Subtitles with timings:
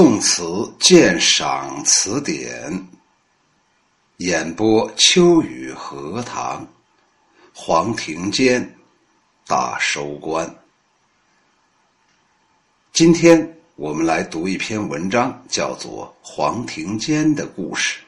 [0.00, 0.42] 宋词
[0.78, 2.88] 鉴赏词典，
[4.16, 6.66] 演播秋雨荷塘，
[7.52, 8.78] 黄庭坚
[9.46, 10.56] 大收官。
[12.94, 18.00] 今天我们来读一篇文章，叫做《黄庭坚的故事》。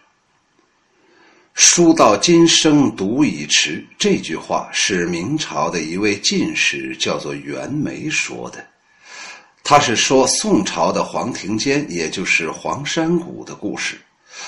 [1.52, 8.66] 书到今生读已迟，这句话是明朝的一位进士，叫做袁枚说的。
[9.64, 13.98] 他是说宋朝的黄庭坚，也就是黄山谷的故事。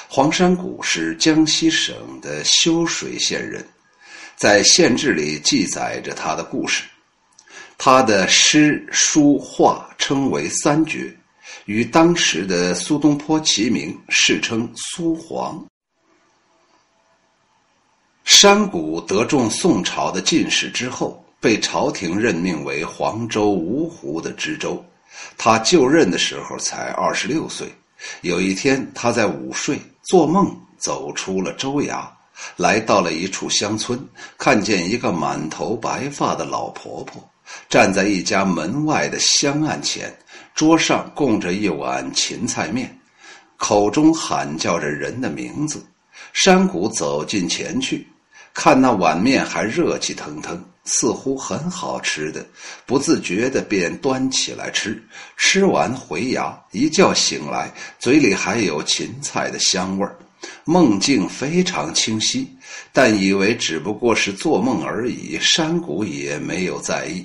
[0.09, 3.65] 黄山谷是江西省的修水县人，
[4.37, 6.85] 在县志里记载着他的故事。
[7.79, 11.15] 他的诗、书、画称为三绝，
[11.67, 15.65] 与当时的苏东坡齐名，世称苏黄。
[18.25, 24.83] 山谷得中宋朝的进士之后，被朝廷任命为黄州芜湖的知州。
[25.37, 27.69] 他就任的时候才二十六岁。
[28.21, 32.05] 有一天，他在午睡，做梦走出了州衙，
[32.57, 33.99] 来到了一处乡村，
[34.37, 37.23] 看见一个满头白发的老婆婆
[37.69, 40.15] 站在一家门外的香案前，
[40.55, 42.99] 桌上供着一碗芹菜面，
[43.57, 45.85] 口中喊叫着人的名字。
[46.33, 48.07] 山谷走近前去，
[48.53, 50.63] 看那碗面还热气腾腾。
[50.85, 52.47] 似乎很好吃的，
[52.85, 55.03] 不自觉的便端起来吃。
[55.37, 60.17] 吃完回衙，一觉醒来，嘴里还有芹菜的香味儿，
[60.65, 62.49] 梦境非常清晰，
[62.93, 65.39] 但以为只不过是做梦而已。
[65.41, 67.25] 山谷也没有在意。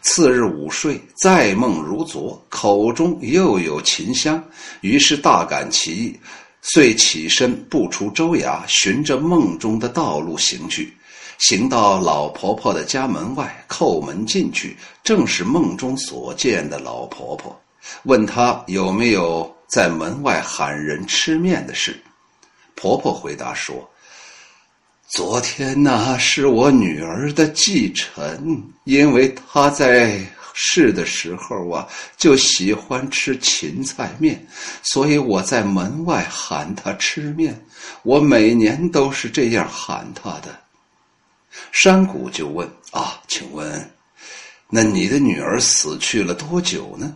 [0.00, 4.42] 次日午睡，再梦如昨，口中又有芹香，
[4.82, 6.20] 于是大感奇异，
[6.62, 10.94] 遂起身步出州衙，循着梦中的道路行去。
[11.38, 17.60] 行到老婆婆的家门外，叩门进去，正是梦中所见的老婆婆。
[18.04, 22.00] 问她有没有在门外喊人吃面的事。
[22.74, 23.88] 婆婆回答说
[25.08, 30.18] ：“昨天呢，是我女儿的忌辰，因为她在
[30.54, 31.86] 世的时候啊，
[32.16, 34.46] 就喜欢吃芹菜面，
[34.82, 37.60] 所以我在门外喊她吃面。
[38.02, 40.58] 我每年都是这样喊她的。”
[41.72, 43.90] 山谷就问：“啊，请问，
[44.68, 47.14] 那你的女儿死去了多久呢？”“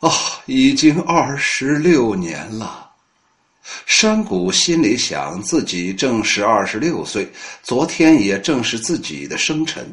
[0.00, 0.10] 啊，
[0.46, 2.90] 已经二十六年了。”
[3.84, 7.28] 山谷心里想，自己正是二十六岁，
[7.62, 9.84] 昨天也正是自己的生辰，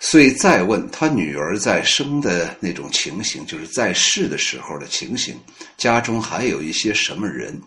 [0.00, 5.38] 遂再问他女儿在生的那种情形，就是在世的时候的情形，
[5.76, 7.60] 家中还有一些什么人？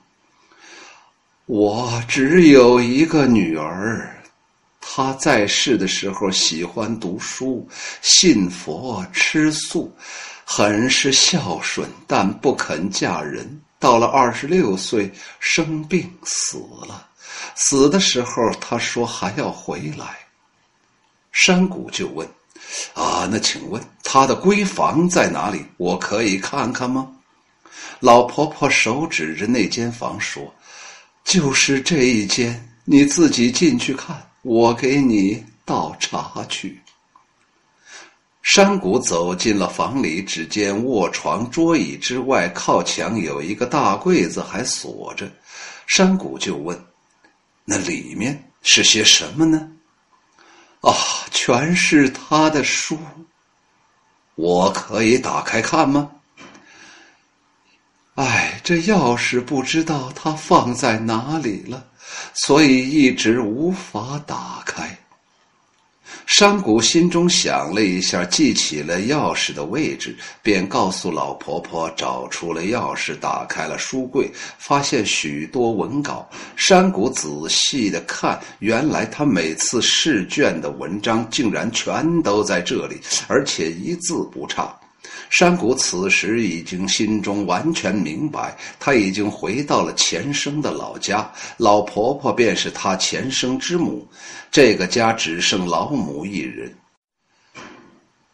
[1.45, 4.16] 我只有一个女儿。
[4.89, 7.67] 他在世的时候喜欢读书、
[8.01, 9.93] 信佛、吃素，
[10.45, 13.61] 很是孝顺，但不肯嫁人。
[13.79, 17.05] 到了二十六岁，生病死了。
[17.53, 20.17] 死的时候，他说还要回来。
[21.33, 22.27] 山谷就问
[22.95, 25.63] ：“啊，那请问他的闺房在哪里？
[25.75, 27.07] 我可以看看吗？”
[27.99, 30.51] 老婆婆手指着那间房说
[31.25, 36.81] ：“就是这一间，你自己进去看。”我给你倒茶去。
[38.41, 45.29] 山谷走进了房里，只见卧床、桌椅之外，靠墙有一个大柜子，还锁着。
[45.85, 46.81] 山谷就问
[47.65, 49.69] ：“那里面是些什么呢？”
[50.79, 50.95] 啊，
[51.31, 52.97] 全是他的书。
[54.35, 56.09] 我可以打开看吗？
[58.15, 61.85] 哎，这钥匙不知道他放在哪里了。
[62.33, 64.97] 所以一直无法打开。
[66.25, 76.29] 山谷心中想了一下，记起了钥匙的位置，便告诉老婆婆找出了钥匙，打开了书柜，发现许多文稿。
[76.57, 84.77] 山谷仔细的看，原来他每次试卷的文章竟然全都在这里，而且一字不差。
[85.29, 94.07] 山谷此时已经心中完全明白，他已经回到了前生的老家，老婆婆便是他前生之母，
[94.51, 96.73] 这个家只剩老母一人。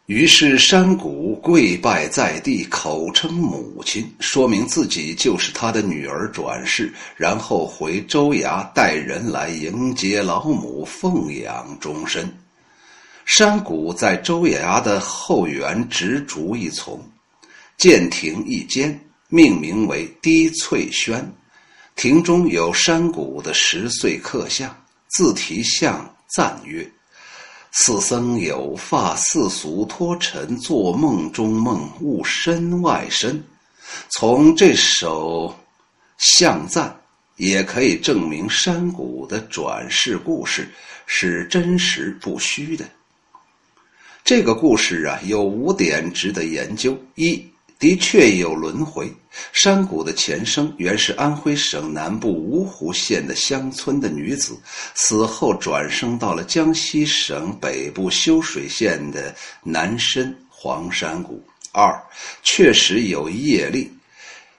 [0.06, 12.30] 于是山谷跪拜在地，口称母亲，说明自己就是他的女儿转世，然后回州衙带人来迎接老母，奉养终身。
[13.24, 17.02] 山谷在州衙的后园植竹一丛，
[17.78, 18.98] 建亭一间，
[19.28, 21.26] 命名为低翠轩。
[21.96, 24.76] 亭中有山谷的十岁刻像，
[25.08, 26.88] 自题像赞曰
[27.72, 33.42] ：“此僧有发，似俗脱尘，做梦中梦，悟身外身。
[34.10, 35.56] 从这首
[36.18, 36.94] 象赞，
[37.36, 40.68] 也可以证明山谷的转世故事
[41.06, 42.84] 是真实不虚的。
[44.24, 47.44] 这个故事啊，有五点值得研究：一。
[47.78, 49.12] 的确有轮回。
[49.52, 54.58] 山谷的前生原是安徽省南部芜湖县的乡村的女子，
[54.94, 61.44] 死后转生到了江西省北部修水县的南深黄山谷。
[61.72, 61.94] 二，
[62.42, 63.92] 确实有业力，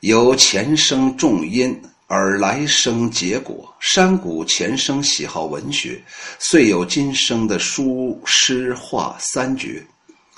[0.01, 1.75] 有前生重因
[2.07, 3.73] 而来生结果。
[3.79, 6.01] 山谷前生喜好文学，
[6.39, 9.85] 遂有今生的书诗画三绝。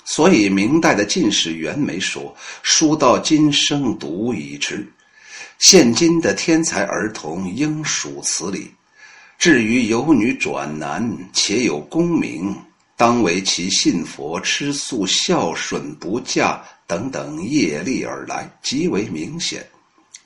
[0.04, 4.86] 所以，明代的进士袁枚说：“书到今生读已迟。”
[5.58, 8.72] 现今的天才儿童应属此理。
[9.38, 12.56] 至于有女转男且有功名，
[12.96, 19.64] 当为其信佛、吃素、孝顺、不嫁等等业力而来，极为明显。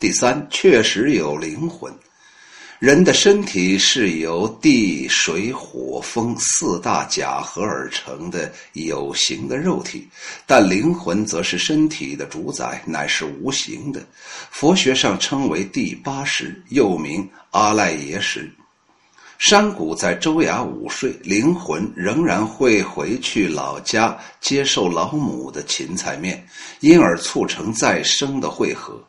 [0.02, 1.94] 第三，确实有灵魂。
[2.80, 10.08] 人的身体是由地、水、火、风四大假合而成的有形的肉体，
[10.44, 14.04] 但灵魂则是身体的主宰，乃是无形的。
[14.50, 18.52] 佛学上称为第八识，又名阿赖耶识。
[19.38, 26.44] 山谷在周牙午睡，灵魂仍然会回去老家接受老母的芹菜面，
[26.80, 29.00] 因而促成再生的汇合。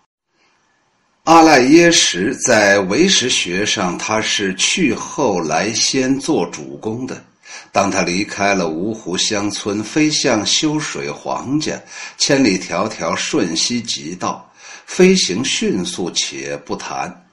[1.24, 7.24] 阿赖耶识在唯识学上，他是去后来先做主公的。
[7.72, 11.82] 当他离开了芜湖乡村，飞向修水皇家，
[12.18, 14.52] 千里迢迢瞬息即到，
[14.86, 17.26] 飞行迅速且不谈，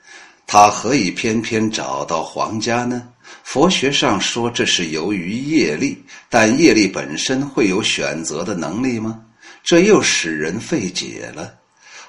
[0.47, 3.03] 他何以偏偏找到皇家呢？
[3.43, 9.21] 佛学上说这是由于业力，但业力本身会有选择的能力吗？
[9.65, 11.55] 这又使人费解了。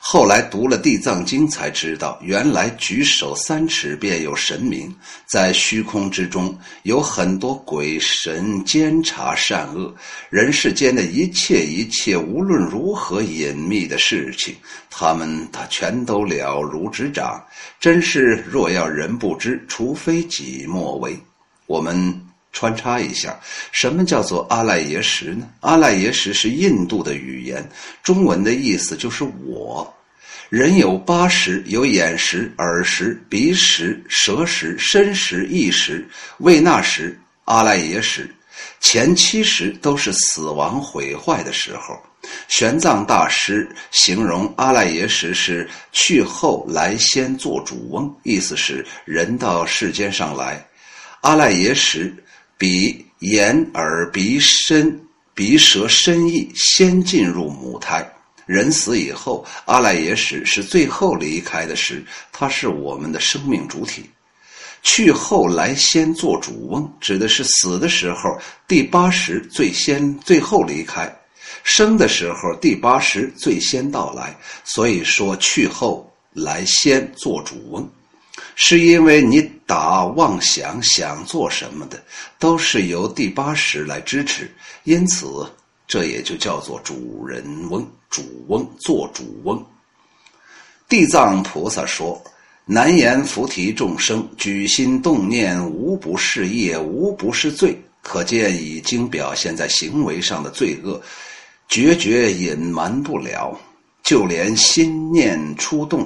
[0.04, 4.94] 后来读了《地藏经》，才知道原来举手三尺便有神明，
[5.28, 9.94] 在虚空之中有很多鬼神监察善恶，
[10.32, 14.56] 人世间的一切一切，无论如何隐秘的事情，
[14.90, 17.42] 他们他全都了如指掌。
[17.80, 21.16] 真是若要人不知，除非己莫为。
[21.68, 22.21] 我们
[22.52, 23.40] 穿插一下，
[23.72, 25.48] 什么叫做阿赖耶识呢？
[25.62, 27.68] 阿赖耶识是印度的语言，
[28.04, 29.94] 中文的意思就是我。
[30.50, 36.06] 人有八识，有眼识、耳识、鼻识、舌识、身识、意识、
[36.40, 38.30] 胃纳识、阿赖耶识。
[38.82, 41.98] 前七识都是死亡毁坏的时候。
[42.50, 50.64] 玄奘大师形容阿赖耶识是去后来先做主翁，意思是人到世间上来，
[51.22, 52.14] 阿赖耶识
[52.62, 55.04] 比眼、耳、鼻、身、
[55.34, 58.08] 鼻、舌、身、意先进入母胎。
[58.46, 64.08] 人死以后，阿赖耶识是最后离开的时，它是我们的生命主体。
[64.84, 68.30] 去后来先做主翁，指的是死的时候
[68.68, 71.12] 第八识最先最后离开，
[71.64, 74.38] 生的时候第八识最先到来。
[74.64, 77.90] 所以说去后来先做主翁，
[78.56, 81.98] 是因为你打妄想想做什么的，
[82.38, 84.54] 都是由第八识来支持，
[84.84, 85.50] 因此。
[85.88, 89.66] 这也就叫做主人翁、主翁做主翁。
[90.90, 92.22] 地藏菩萨说
[92.68, 101.02] ：“难言菩提众生举心动念，无不是业，无不是罪。”可见已经表现在行为上的罪恶，
[101.70, 103.58] 决绝隐瞒不了。
[104.04, 106.06] 就连心念出动，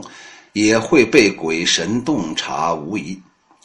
[0.53, 3.19] 也会被鬼神洞察无疑。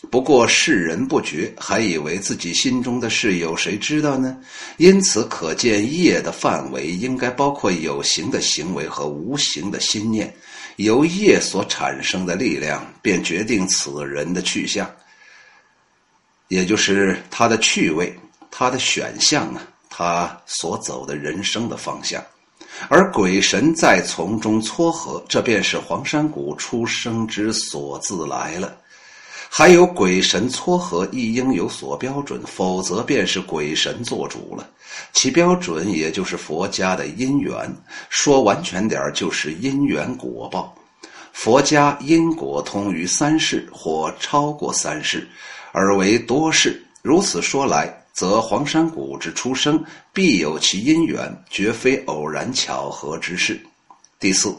[0.08, 4.38] 不过世人不觉，还以为自己心中的事有谁知道呢？
[4.78, 10.34] 因此可见业的范围应该包括有形的行为和无形的心念，
[10.76, 14.90] 由业所产生的力量便决定此人的去向，
[16.48, 18.18] 也就是他的趣味、
[18.50, 22.24] 他的选项啊，他所走的人生的方向，
[22.88, 28.74] 而鬼神在从中撮合，这便是黄山谷出生之所自来了。
[29.52, 34.70] 还有鬼神撮合亦应有所标准，否则便是鬼神做主了。
[35.12, 37.68] 其标准也就是佛家的因缘，
[38.08, 40.72] 说完全点就是因缘果报。
[41.32, 45.28] 佛家因果通于三世或超过三世，
[45.72, 46.80] 而为多世。
[47.02, 53.60] 如此说来，则黄山谷之出生必有其因缘，绝非偶然巧合之事。
[54.20, 54.56] 第四。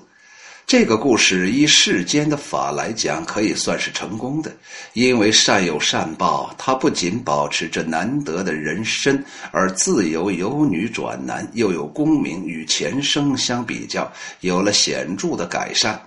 [0.71, 4.55] 这个故事依世间的法来讲，可以算是成功的，
[4.93, 6.55] 因为善有善报。
[6.57, 14.09] 他不仅保持着难得的人身，而自由由女转男，又有功名与前生相比较，
[14.39, 16.01] 有了显著的改善。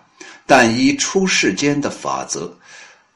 [0.46, 2.50] 但依出世间的法则，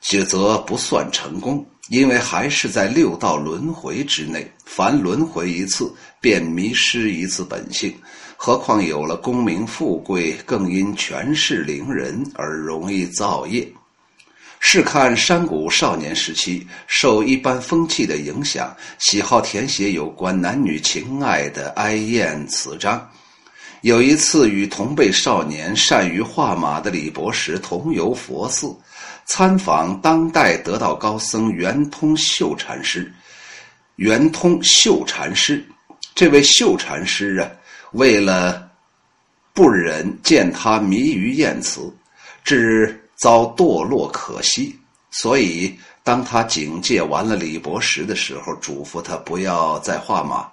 [0.03, 5.91] 则则不算成功，因为还是在六道轮回之内，凡轮回一次，
[6.21, 7.91] 便迷失一次本性。
[8.41, 13.69] 何况有了功名富贵，更因权势凌人而容易造业。
[14.61, 23.11] 试看山谷少年时期，受一般风气的影响，喜好填写有关男女情爱的哀艳词章。
[23.81, 28.73] 有一次，与同辈少年善于画马的李伯实同游佛寺，
[29.25, 33.13] 参访当代得道高僧圆通秀禅师。
[33.97, 35.67] 圆通秀禅师，
[36.15, 37.51] 这位秀禅师啊。
[37.93, 38.71] 为了
[39.55, 41.93] 不忍见他迷于艳词，
[42.45, 44.79] 致遭堕落可惜，
[45.11, 50.47] 所以当他警戒完了李伯实的时候，嘱咐他不要再画马，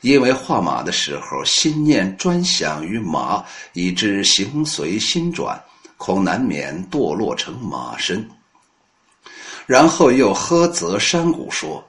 [0.00, 5.62] 因为画马的时候心念专想于马，以致形随心转，
[5.96, 8.28] 恐难免堕落成马身。
[9.66, 11.84] 然后又呵责山谷说。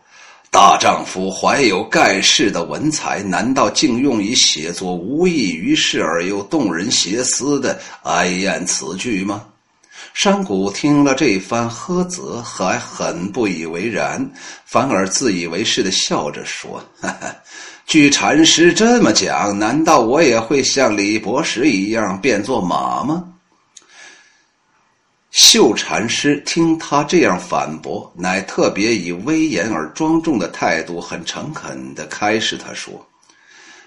[0.51, 9.43] 大丈夫怀有盖世的文采，难道竟用以写作无益于事而又动人邪思的哀怨词句吗？
[10.15, 14.27] 山谷听了这番呵责，还很不以为然，
[14.65, 17.35] 反而自以为是的笑着说：“哈 哈，
[17.85, 23.23] 据禅师这么讲，难道我也会像李博士一样变作马吗？”
[25.41, 32.93] 秀禅师听他这样反驳，乃特别以威严而庄重的态度，很诚恳地开示他说：“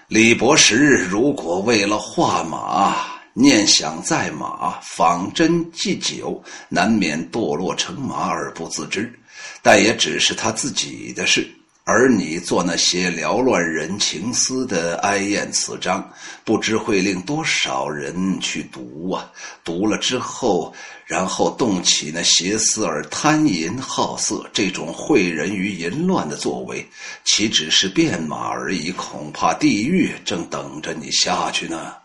[0.09, 9.13] 李伯实如果为了画马，念想在马，仿真祭酒，难免堕落成马而不自知，
[9.61, 11.47] 但也只是他自己的事。”
[11.85, 16.09] 而你做那些缭乱人情思的哀艳词章，
[16.45, 19.29] 不知会令多少人去读啊！
[19.65, 20.73] 读了之后，
[21.05, 26.87] 然后动起那邪思而贪淫好色，这种会人于淫乱的作为，
[27.25, 28.89] 岂只是变马而已？
[28.91, 32.02] 恐怕地狱正等着你下去呢。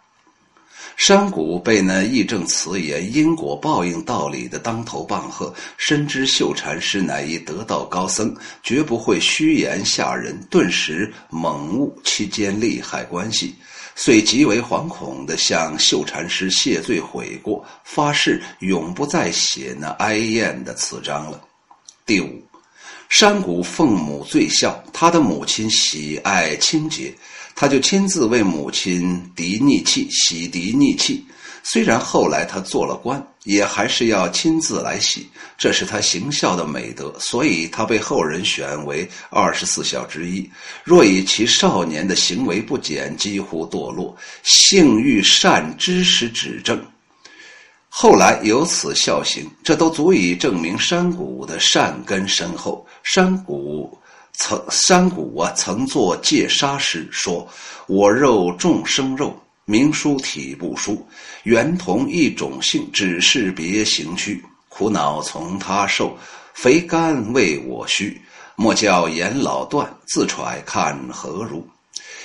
[0.99, 13.55] 山谷被那义正词严、因果报应道理的当头棒喝，深知秀禅师乃一得道高僧，绝不会虚言吓人，顿时猛悟其间利害关系，
[13.95, 21.41] 遂极为惶恐地向秀禅师谢罪悔过，发誓永不再写那哀艳的词章了。
[22.05, 22.43] 第五，
[23.09, 27.15] 山谷奉母最孝，他的母亲喜爱清洁。
[27.61, 31.27] 他就亲自为母亲涤逆气、洗涤逆气。
[31.65, 37.13] 虽然后来他做了官，也还是要亲自来洗，这是他行孝的美德。
[37.19, 40.49] 所以他被后人选为二十四孝之一。
[40.85, 46.81] 若以其少年的行为不检，几乎堕落，性欲善知识指正，
[47.89, 52.87] 后来有此孝行，这都足以证明山谷的善根深厚。
[53.03, 53.98] 山谷。
[54.41, 57.47] 曾山谷啊，曾作戒杀诗，说
[57.87, 61.05] ：“我肉众生肉，名书体不书，
[61.43, 64.41] 原同一种性，只是别行躯。
[64.69, 66.17] 苦恼从他受，
[66.55, 68.21] 肥甘为我需。
[68.55, 71.67] 莫教言老断，自揣看何如？”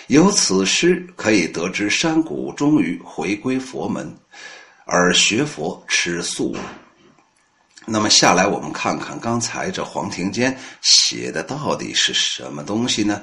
[0.08, 4.16] 由此诗可以得知，山谷终于回归佛门，
[4.86, 6.56] 而学佛吃素。
[7.86, 13.22] 那么下来，我们看看刚才这黄庭坚写的到底是什么东西呢？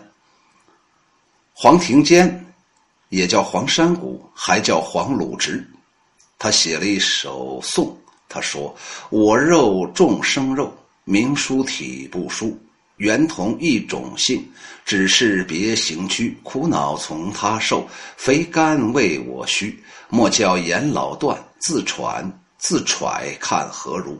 [1.52, 2.46] 黄庭坚
[3.08, 5.66] 也叫黄山谷，还叫黄鲁直，
[6.38, 7.96] 他写了一首颂。
[8.28, 8.74] 他说
[9.10, 10.72] ：“我肉众生肉，
[11.04, 12.56] 名书体不书，
[12.96, 14.48] 原同一种性，
[14.84, 16.38] 只是别行躯。
[16.44, 19.82] 苦恼从他受，肥甘为我虚。
[20.08, 24.16] 莫教颜老断，自喘自揣看何如？”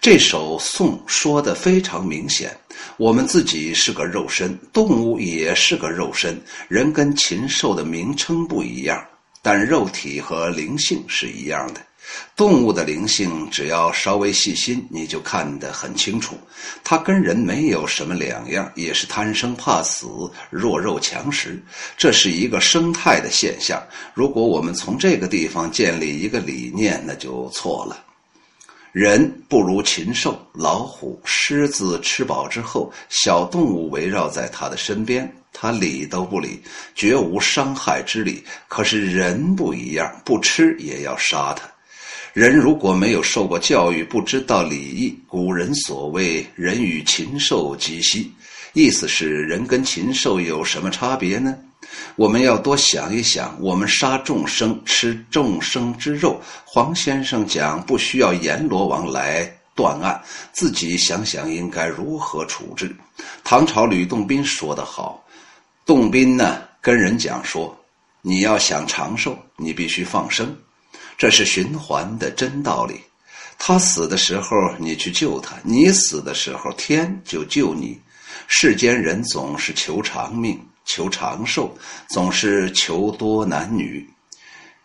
[0.00, 2.56] 这首颂说的非常明显，
[2.96, 9.02] 我们自己是个肉身，动物也是个肉身，人跟禽兽的名称不一样，
[9.42, 11.80] 但肉体和灵性是一样的。
[12.36, 16.36] 动物的灵性，只要稍微细心，你就看得很清楚，
[16.84, 20.06] 它跟人没有什么两样，也是贪生怕死、
[20.50, 21.60] 弱肉强食，
[21.96, 23.82] 这是一个生态的现象。
[24.12, 28.04] 如果我们从这个地方建立一个理念，那就错了。
[28.94, 36.60] 人不如禽兽，老虎、狮子吃饱之后，小动物围绕在它的身边，它理都不理，
[36.94, 38.44] 绝无伤害之理。
[38.68, 41.68] 可是人不一样，不吃也要杀它。
[42.32, 48.32] 人如果没有受过教育，不知道礼义，古人所谓“人与禽兽几息”，
[48.74, 51.56] 意思是人跟禽兽有什么差别呢？
[52.16, 56.40] 我们要多想一想，我们杀众生，吃众生之肉。
[56.64, 60.22] 黄先生讲，不需要阎罗王来断案，
[60.52, 62.94] 自己想想应该如何处置。
[63.42, 65.24] 唐朝吕洞宾说得好，
[65.84, 67.76] 洞宾呢跟人讲说，
[68.22, 70.56] 你要想长寿，你必须放生，
[71.18, 73.00] 这是循环的真道理。
[73.58, 77.98] 他死的时候你去救他，你死的时候天就救你。
[78.48, 80.60] 世间人总是求长命。
[80.84, 81.74] 求长寿，
[82.08, 84.08] 总是求多男女，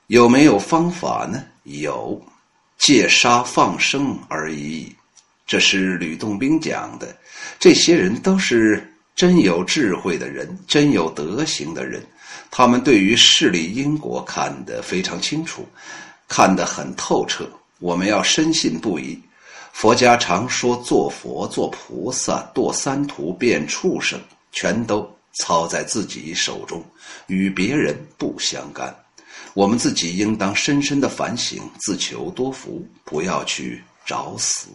[0.08, 1.44] 有没有方法呢？
[1.63, 2.22] 有，
[2.77, 4.96] 戒杀放生而已。
[5.46, 7.15] 这是吕洞宾讲的。
[7.60, 12.01] 这些人都是真有智慧的人，真有德行的人。
[12.51, 15.68] 他们对于事理因果看得非常清楚，
[16.27, 17.50] 看得很透彻。
[17.79, 19.20] 我们要深信不疑。
[19.72, 24.20] 佛家常说，做佛、做菩萨、堕三途、变畜生，
[24.51, 25.10] 全都。
[25.39, 26.84] 操在自己手中，
[27.27, 28.96] 与别人不相干。
[29.55, 34.67] 我们自己应当深深的反省，自求多福，不要去找死。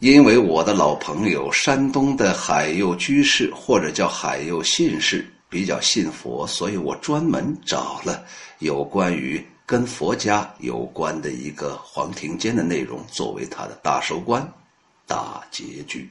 [0.00, 8.22] 因为我的老朋友山东的海佑居士，或者叫海佑信士，比较信佛，所以我专门找了
[8.58, 14.46] 有关于跟佛家有关的一个黄庭坚的内容，作为他的大收官、
[15.06, 16.10] 大结局。